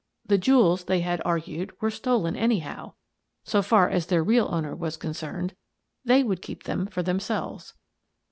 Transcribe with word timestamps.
The 0.25 0.39
jewels, 0.39 0.85
they 0.85 1.01
had 1.01 1.21
argued, 1.23 1.79
were 1.79 1.91
stolen, 1.91 2.35
anyhow, 2.35 2.93
so 3.43 3.61
far 3.61 3.87
as 3.87 4.07
their 4.07 4.23
real 4.23 4.49
owner 4.51 4.75
was 4.75 4.97
concerned. 4.97 5.53
They 6.03 6.23
would 6.23 6.41
keep 6.41 6.63
them 6.63 6.87
for 6.87 7.03
themselves. 7.03 7.75